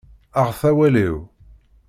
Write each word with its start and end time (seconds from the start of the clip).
Aɣet 0.39 0.61
awal-iw! 0.69 1.17